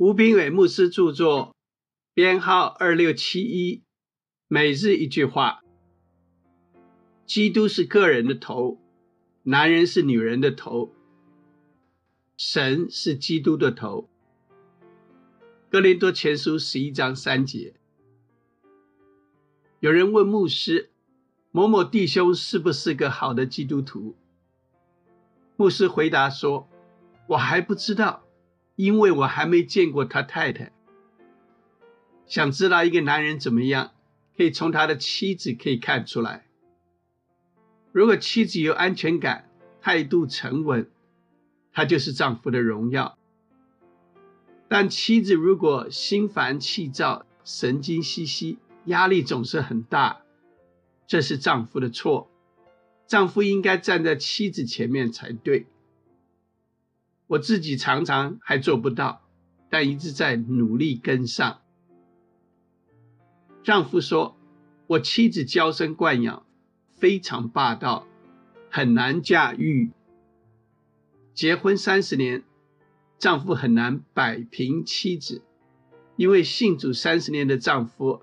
[0.00, 1.54] 吴炳伟牧师著作，
[2.14, 3.82] 编号二六七一，
[4.48, 5.60] 每日一句话：
[7.26, 8.78] 基督是个人的头，
[9.42, 10.94] 男人是女人的头，
[12.38, 14.08] 神是基督的头。
[15.68, 17.74] 哥林多前书十一章三节。
[19.80, 20.88] 有人问牧师：
[21.50, 24.16] 某某弟兄是不是个好的基督徒？
[25.58, 26.66] 牧师回答说
[27.28, 28.24] ：“我还不知道。”
[28.80, 30.72] 因为我还没见过他太太，
[32.24, 33.90] 想知道一个男人怎么样，
[34.34, 36.46] 可以从他的妻子可以看出来。
[37.92, 39.50] 如果妻子有安全感、
[39.82, 40.90] 态度沉稳，
[41.74, 43.18] 他就是丈夫的荣耀。
[44.66, 48.56] 但妻子如果心烦气躁、神经兮兮、
[48.86, 50.22] 压力总是很大，
[51.06, 52.30] 这是丈夫的错。
[53.06, 55.66] 丈夫应该站在妻子前面才对。
[57.30, 59.22] 我自己常常还做不到，
[59.68, 61.60] 但一直在努力跟上。
[63.62, 64.36] 丈夫说
[64.88, 66.44] ：“我妻子娇生惯养，
[66.90, 68.04] 非常霸道，
[68.68, 69.92] 很难驾驭。
[71.32, 72.42] 结婚三十年，
[73.16, 75.42] 丈夫很难摆平妻子，
[76.16, 78.22] 因为信主三十年的丈夫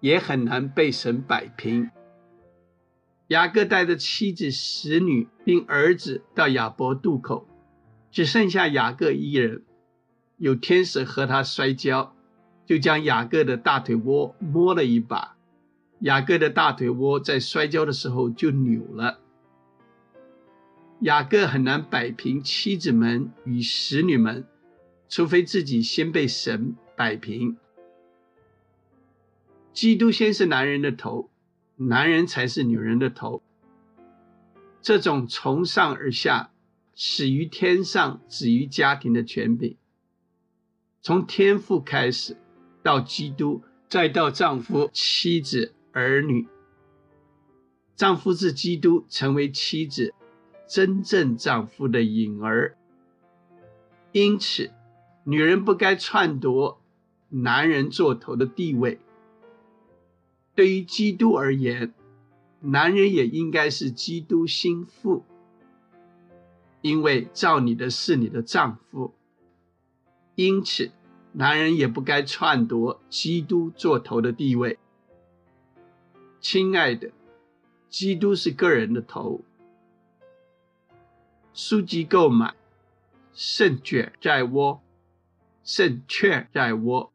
[0.00, 1.90] 也很难被神摆平。”
[3.28, 7.48] 雅各带着妻子、使女并儿子到亚伯渡口。
[8.16, 9.62] 只剩下雅各一人，
[10.38, 12.16] 有天使和他摔跤，
[12.64, 15.36] 就将雅各的大腿窝摸了一把，
[15.98, 19.18] 雅各的大腿窝在摔跤的时候就扭了。
[21.00, 24.46] 雅各很难摆平妻子们与使女们，
[25.10, 27.58] 除非自己先被神摆平。
[29.74, 31.28] 基督先是男人的头，
[31.76, 33.42] 男人才是女人的头。
[34.80, 36.50] 这种从上而下。
[36.98, 39.76] 始于天上，止于家庭的权柄，
[41.02, 42.38] 从天父开始，
[42.82, 46.48] 到基督，再到丈夫、妻子、儿女。
[47.94, 50.14] 丈夫是基督，成为妻子
[50.66, 52.78] 真正丈夫的影儿。
[54.12, 54.70] 因此，
[55.24, 56.80] 女人不该篡夺
[57.28, 58.98] 男人做头的地位。
[60.54, 61.92] 对于基督而言，
[62.60, 65.26] 男人也应该是基督心腹。
[66.86, 69.12] 因为造你的是你的丈夫，
[70.36, 70.92] 因此
[71.32, 74.78] 男人也不该篡夺基督做头的地位。
[76.40, 77.10] 亲爱的，
[77.88, 79.40] 基督是个人的头。
[81.52, 82.54] 书籍购买，
[83.32, 84.80] 胜券在握，
[85.64, 87.12] 胜券在握。